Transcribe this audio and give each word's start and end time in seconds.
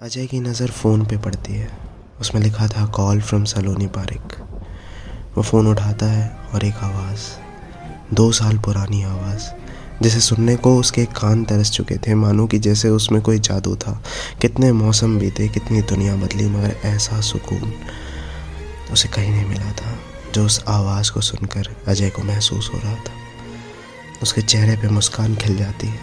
अजय 0.00 0.26
की 0.26 0.40
नज़र 0.40 0.70
फ़ोन 0.70 1.04
पे 1.06 1.16
पड़ती 1.16 1.52
है। 1.52 1.70
उसमें 2.20 2.42
लिखा 2.42 2.66
था 2.68 2.86
कॉल 2.86 3.20
फ्रॉम 3.20 3.44
सलोनी 3.44 3.86
पारिक 3.86 4.34
वो 5.36 5.42
फ़ोन 5.42 5.66
उठाता 5.66 6.06
है 6.06 6.36
और 6.54 6.64
एक 6.64 6.74
आवाज़, 6.74 7.20
दो 8.14 8.32
साल 8.32 8.58
पुरानी 8.58 9.02
आवाज़, 9.02 9.44
जिसे 10.02 10.20
सुनने 10.20 10.56
को 10.56 10.76
उसके 10.78 11.04
कान 11.04 11.44
तरस 11.44 11.70
चुके 11.70 11.96
थे। 11.96 12.14
मानो 12.14 12.46
कि 12.46 12.58
जैसे 12.58 12.88
उसमें 12.88 13.22
कोई 13.22 13.38
जादू 13.38 13.76
था। 13.76 14.02
कितने 14.40 14.72
मौसम 14.72 15.18
बीते, 15.18 15.48
कितनी 15.48 15.82
दुनिया 15.82 16.16
बदली, 16.16 16.48
मगर 16.48 16.76
ऐसा 16.84 17.20
सुकून 17.20 17.72
उसे 18.92 19.08
कहीं 19.08 19.30
नहीं 19.30 19.46
मिला 19.46 19.72
था, 19.72 19.98
जो 20.34 20.46
उस 20.46 20.64
आवाज़ 20.68 21.12
को 21.12 21.20
सुनकर 21.20 21.74
अजय 21.88 22.10
को 22.10 22.22
महसूस 22.22 22.70
हो 22.74 22.78
रहा 22.78 22.94
था। 22.94 23.14
उसके 24.22 24.42
चेहरे 24.42 24.76
पे 24.76 24.88
मुस्कान 24.88 25.36
खिल 25.36 25.56
जाती 25.56 25.86
है 25.86 26.00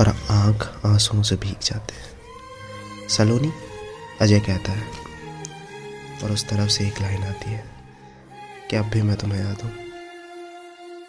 और 0.00 0.08
आँख 0.30 0.72
आंसुओं 0.86 1.22
से 1.22 1.36
भीग 1.36 1.60
जाते 1.62 1.94
हैं। 1.94 2.15
सलोनी, 3.08 3.52
अजय 4.20 4.40
कहता 4.40 4.72
है, 4.72 4.84
और 6.24 6.32
उस 6.32 6.48
तरफ़ 6.48 6.70
से 6.70 6.86
एक 6.86 7.00
लाइन 7.00 7.22
आती 7.22 7.50
है 7.50 7.64
कि 8.70 8.76
अब 8.76 8.84
भी 8.84 9.02
मैं 9.02 9.16
तुम्हें 9.16 9.40
याद 9.40 9.62
हूँ। 9.62 9.72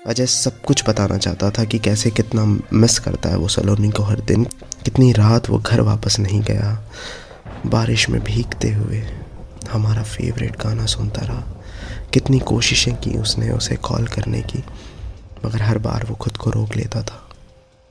अजय 0.07 0.25
सब 0.25 0.61
कुछ 0.61 0.89
बताना 0.89 1.17
चाहता 1.17 1.49
था 1.51 1.63
कि 1.63 1.79
कैसे 1.79 2.11
कितना 2.11 2.45
मिस 2.73 2.99
करता 2.99 3.29
है 3.29 3.37
वो 3.37 3.47
सलोनी 3.47 3.89
को 3.89 4.03
हर 4.03 4.20
दिन, 4.20 4.43
कितनी 4.85 5.11
रात 5.11 5.49
वो 5.49 5.57
घर 5.57 5.81
वापस 5.81 6.20
नहीं 6.20 6.41
गया। 6.41 6.89
बारिश 7.65 8.09
में 8.09 8.21
भीगते 8.23 8.71
हुए 8.71 9.03
हमारा 9.71 10.03
फेवरेट 10.03 10.63
गाना 10.63 10.85
सुनता 10.85 11.21
रहा। 11.21 11.43
कितनी 12.13 12.39
कोशिशें 12.39 12.95
की 12.95 13.17
उसने 13.17 13.51
उसे 13.51 13.75
कॉल 13.75 14.07
करने 14.07 14.41
की, 14.41 14.63
मगर 15.45 15.61
हर 15.61 15.77
बार 15.77 16.05
वो 16.05 16.15
खुद 16.15 16.37
को 16.37 16.49
रोक 16.49 16.75
लेता 16.75 17.01
था। 17.01 17.29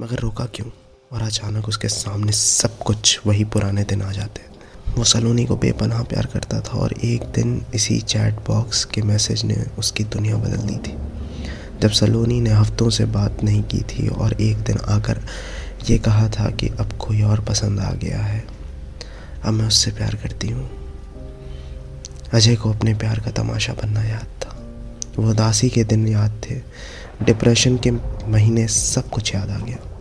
मगर 0.01 0.17
रोका 0.17 0.47
क्यों? 0.47 0.71
और 1.13 1.23
अचानक 1.23 1.69
उसके 1.69 1.89
सामने 1.89 2.33
सब 2.33 2.79
कुछ 2.79 3.21
वही 3.27 3.45
पुराने 3.45 3.85
दिन 3.85 4.03
आ 4.03 4.13
जाते 4.13 4.41
हैं। 4.41 4.95
वो 4.95 5.05
सलोनी 5.05 5.45
को 5.45 5.57
बेपनाह 5.57 6.03
प्यार 6.03 6.27
करता 6.27 6.61
था 6.61 6.79
और 6.79 6.93
एक 6.93 7.23
दिन 7.23 7.65
इसी 7.75 8.01
चैट 8.01 8.35
बॉक्स 8.35 8.85
के 8.85 9.03
मैसेज 9.03 9.45
ने 9.45 9.65
उसकी 9.79 10.05
दुनिया 10.05 10.37
बदल 10.37 10.57
दी 10.57 10.77
थी। 10.77 10.97
जब 11.81 11.91
सलोनी 11.91 12.41
ने 12.41 12.51
हफ्तों 12.51 12.91
से 12.91 13.05
बात 13.05 13.43
नहीं 13.45 13.63
की 13.63 13.83
थी 13.83 14.09
और 14.09 14.33
एक 14.33 14.57
दिन 14.57 14.79
आकर 14.79 15.21
ये 15.91 15.99
कहा 15.99 16.29
था 16.29 16.51
कि 16.51 16.69
अब 16.69 16.93
कोई 16.93 17.23
और 17.23 17.41
पसंद 17.41 17.81
आ 17.81 17.93
गया 17.93 18.19
है, 18.19 18.45
अब 19.45 19.53
मैं 19.53 19.67
उससे 19.67 19.91
प्यार 19.91 20.15
करती 20.15 20.49
हूँ। 20.49 20.71
अजय 22.35 22.57
को 22.57 22.73
अपने 22.73 22.95
प्यार 22.95 23.21
का 23.21 23.31
तमाशा 23.31 23.73
बनना 23.73 24.05
याद 24.05 24.27
था। 24.43 24.57
वो 25.19 25.31
उदासी 25.31 25.71
के 25.71 25.85
दिन 25.85 26.09
याद 26.09 26.43
थे। 26.51 26.55
डिप्रेशन 27.23 27.77
के 27.77 27.91
महीने 28.31 28.69
सब 28.69 29.09
कुछ 29.09 29.35
याद 29.35 29.51
आ 29.51 29.59
गया। 29.59 29.96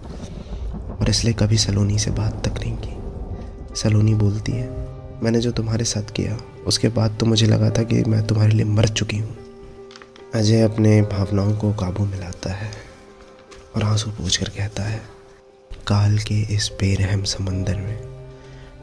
और 1.02 1.10
इसलिए 1.10 1.34
कभी 1.34 1.58
सलोनी 1.58 2.00
से 2.00 2.12
बात 2.12 2.48
तक 2.48 2.60
नहीं 2.60 2.76
की। 2.78 3.76
सलोनी 3.76 4.14
बोलती 4.14 4.52
है, 4.52 4.70
मैंने 5.24 5.40
जो 5.40 5.52
तुम्हारे 5.52 5.86
साथ 5.86 6.12
किया, 6.12 6.38
उसके 6.68 6.90
बाद 6.90 7.18
तो 7.20 7.26
मुझे 7.26 7.46
लगा 7.46 7.70
था 7.70 7.84
कि 7.84 8.04
मैं 8.04 8.26
तुम्हारे 8.28 8.52
लिए 8.52 8.66
मर 8.66 8.88
चुकी 8.88 9.18
हूँ। 9.18 9.36
अजय 10.36 10.62
अपने 10.62 11.02
भावनाओं 11.02 11.54
को 11.58 11.74
काबू 11.74 12.06
में 12.06 12.20
लाता 12.20 12.54
है 12.54 12.72
और 13.76 13.84
आँसू 13.84 14.12
पूछ 14.12 14.38
कर 14.38 14.50
कहता 14.50 14.84
है, 14.84 15.02
काल 15.88 16.18
के 16.18 16.42
इस 16.56 16.72
बेरहम 16.80 17.24
समंदर 17.24 17.76
में 17.76 17.98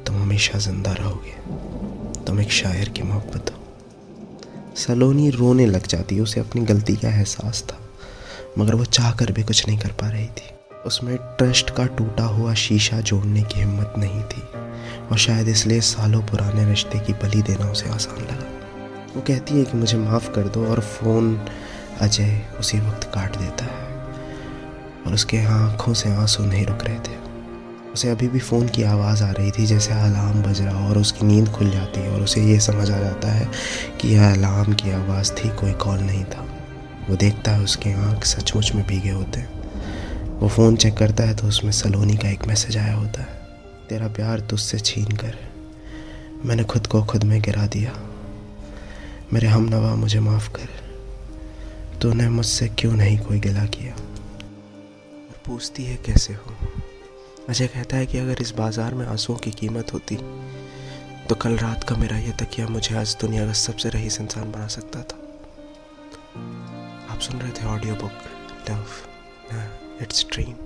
तुम 0.06 0.16
हमेशा 0.16 0.58
ज़िंदा 0.58 0.92
रहोगे। 0.92 2.24
तुम 2.24 2.40
एक 2.40 2.50
शायर 2.50 2.88
की 2.88 3.02
मोहब्बत 3.02 3.50
हो। 3.50 4.74
सलोनी 4.76 5.30
रोने 5.30 5.66
लग 5.66 5.86
जाती 5.86 6.16
है, 6.16 6.22
उसे 6.22 6.40
अपनी 6.40 6.62
गलती 6.62 6.96
का 6.96 7.08
एहसास 7.08 7.62
था, 7.62 7.78
मगर 8.58 8.74
वो 8.74 8.84
चाह 8.84 9.12
कर 9.12 9.32
भी 9.32 9.42
कुछ 9.42 9.66
नहीं 9.68 9.78
कर 9.78 9.92
पा 9.92 10.08
रही 10.08 10.26
थी। 10.26 10.50
उसमें 10.86 11.16
ट्रस्ट 11.38 11.70
का 11.70 11.84
टूटा 11.86 12.24
हुआ 12.24 12.54
शीशा 12.54 13.00
जोड़ने 13.00 13.42
की 13.42 13.60
हिम्मत 13.60 13.94
नहीं 13.98 14.22
थी 14.22 14.42
और 15.10 15.18
शायद 15.18 15.48
इसलिए 15.48 15.80
सालों 15.80 16.22
पुराने 16.22 16.64
रिश्ते 16.64 16.98
की 16.98 17.12
बलि 17.12 17.42
देना 17.42 17.70
उसे 17.70 17.88
आसान 17.88 18.22
लगा। 18.22 18.46
वो 19.16 19.20
कहती 19.20 19.54
है 19.54 19.64
कि 19.64 19.76
मुझे 19.78 19.98
माफ़ 19.98 20.30
कर 20.30 20.48
दो 20.48 20.66
और 20.66 20.80
फ़ोन 20.80 21.40
अजय 22.00 22.40
उसी 22.60 22.80
वक्त 22.80 23.04
काट 23.04 23.36
देता 23.36 23.64
है 23.64 23.86
और 25.06 25.14
उसके 25.14 25.44
आँखों 25.44 25.94
से 25.94 26.12
आँसू 26.12 26.44
नहीं 26.44 26.66
रुक 26.66 26.84
रहे 26.84 26.98
थे। 26.98 27.20
उसे 27.92 28.10
अभी 28.10 28.28
भी 28.28 28.38
फ़ोन 28.38 28.68
की 28.68 28.82
आवाज़ 28.82 29.24
आ 29.24 29.30
रही 29.30 29.50
थी 29.50 29.66
जैसे 29.66 29.94
अलार्म 29.94 30.42
बज 30.42 30.60
रहा 30.60 30.88
और 30.88 30.98
उसकी 30.98 31.26
नींद 31.26 31.48
खुल 31.48 31.70
जाती 31.70 32.00
है 32.00 32.10
और 32.10 32.20
उसे 32.20 32.44
ये 32.44 32.60
समझ 32.60 32.90
आ 32.90 32.98
जाता 32.98 33.32
है 33.32 33.48
कि 34.00 34.08
यह 34.08 34.32
अलार्म 34.32 34.72
की 34.72 34.90
आवाज़ 34.90 35.32
थी, 35.32 35.48
कोई 35.48 35.72
कॉल 35.72 35.98
नहीं 35.98 36.24
था। 36.24 36.46
वो 37.10 37.16
देखता 37.16 37.52
है 37.52 37.60
उसके 37.60 37.92
आँख 37.92 38.24
सचमुच 38.24 38.72
में 38.74 38.86
भीगे 38.86 39.10
होते 39.10 39.40
हैं। 39.40 39.61
वो 40.32 40.48
फ़ोन 40.48 40.76
चेक 40.76 40.96
करता 40.96 41.24
है 41.24 41.34
तो 41.36 41.46
उसमें 41.48 41.70
सलोनी 41.72 42.16
का 42.16 42.28
एक 42.28 42.46
मैसेज 42.46 42.76
आया 42.76 42.94
होता 42.94 43.22
है। 43.22 43.40
तेरा 43.88 44.08
प्यार 44.08 44.40
तुझसे 44.40 44.78
छीन 44.80 45.16
कर 45.16 45.36
मैंने 46.44 46.64
खुद 46.64 46.86
को 46.86 47.02
खुद 47.04 47.24
में 47.24 47.40
गिरा 47.42 47.66
दिया। 47.66 47.92
मेरे 49.32 49.48
हम 49.48 49.68
नवा 49.68 49.94
मुझे 49.94 50.20
माफ़ 50.20 50.50
कर। 50.50 50.68
तूने 52.02 52.28
मुझसे 52.28 52.68
क्यों 52.68 52.92
नहीं 52.92 53.18
कोई 53.18 53.40
गिला 53.40 53.64
किया? 53.66 53.92
और 53.92 55.40
पूछती 55.46 55.84
है 55.84 55.96
कैसे 55.96 56.32
हो? 56.32 56.56
अजय 57.48 57.66
कहता 57.66 57.96
है 57.96 58.06
कि 58.06 58.18
अगर 58.18 58.42
इस 58.42 58.50
बाज़ार 58.54 58.94
में 58.94 59.06
आंसुओं 59.06 59.36
की 59.36 59.50
कीमत 59.50 59.92
होती 59.92 60.16
तो 61.28 61.34
कल 61.34 61.56
रात 61.56 61.84
का 61.84 61.96
मेरा 61.96 62.16
यह 62.18 62.32
तकिया 62.40 62.66
मुझे 62.68 62.96
आज 62.96 63.16
दुनिया 63.20 63.46
का 63.46 63.52
सबसे 63.58 63.88
रईस 63.88 64.20
इंसान 64.20 64.50
बना 64.52 64.66
सकता 64.68 65.02
था। 65.02 65.20
आप 67.10 67.20
सुन 67.20 67.40
रहे 67.40 67.50
थे 67.52 67.66
audio 67.66 67.94
book 67.94 68.70
love 68.70 69.80
its 70.02 70.24
dream. 70.24 70.58